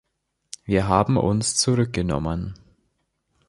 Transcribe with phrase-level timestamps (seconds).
[0.65, 2.55] Wir haben uns zurückgenommen.